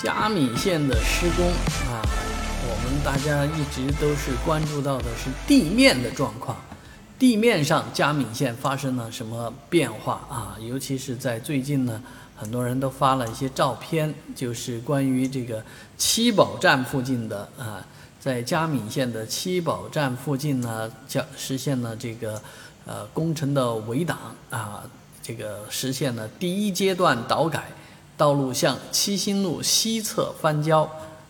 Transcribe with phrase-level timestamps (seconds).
[0.00, 1.48] 嘉米线的施工
[1.90, 2.00] 啊，
[2.62, 6.56] 我们大家一直都是关注到的是地面的状况，
[7.18, 10.56] 地面上嘉米线发生了什么变化啊？
[10.60, 12.00] 尤其是在最近呢，
[12.36, 15.64] 很多人都发了一些照片，就是关于这个
[15.96, 17.84] 七宝站附近的啊，
[18.20, 22.40] 在嘉米线的七宝站附近呢，叫实现了这个
[22.86, 24.16] 呃工程的围挡
[24.50, 24.84] 啊，
[25.20, 27.64] 这个实现了第一阶段导改。
[28.18, 30.82] 道路向七星路西侧翻交，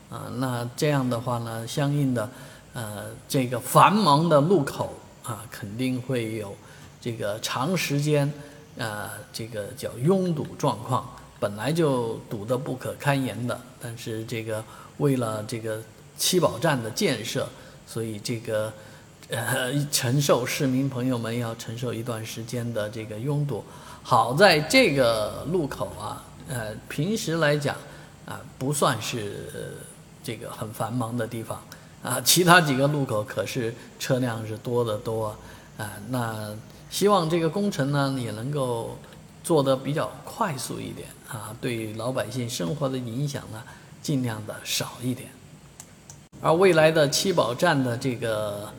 [0.08, 2.30] 啊，那这样的话呢，相应的，
[2.72, 6.56] 呃，这个繁忙的路口啊，肯定会有
[6.98, 8.32] 这个长时间，
[8.78, 11.06] 呃，这个叫拥堵状况，
[11.38, 14.64] 本来就堵得不可堪言的，但是这个
[14.96, 15.82] 为了这个
[16.16, 17.46] 七宝站的建设，
[17.86, 18.72] 所以这个
[19.28, 23.62] 呃，承受市民朋友们要承受一段时间的这个拥堵，
[24.02, 26.24] 好在这个路口啊。
[26.48, 27.76] 呃，平时来讲，
[28.24, 29.74] 啊，不算是
[30.24, 31.62] 这个很繁忙的地方，
[32.02, 35.36] 啊，其他几个路口可是车辆是多得多，
[35.76, 36.56] 啊，那
[36.88, 38.96] 希望这个工程呢也能够
[39.44, 43.62] 做得比较快速一点，啊，对老百姓生活的影响呢
[44.00, 45.28] 尽量的少一点。
[46.40, 48.72] 而未来的七宝站的这个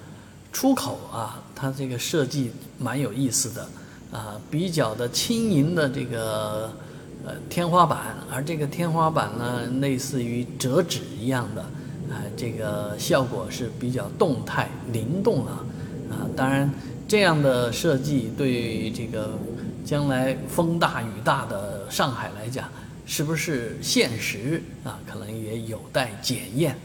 [0.51, 3.69] 出口啊，它这个设计蛮有意思的，
[4.11, 6.73] 啊，比较的轻盈的这个。
[7.49, 11.61] 天花板，而这个天花板呢，类似于折纸一样的，
[12.11, 15.65] 啊，这个效果是比较动态、灵动啊，
[16.09, 16.69] 啊，当然
[17.07, 19.37] 这样的设计对这个
[19.83, 22.69] 将来风大雨大的上海来讲，
[23.05, 24.99] 是不是现实啊？
[25.11, 26.77] 可能也有待检验。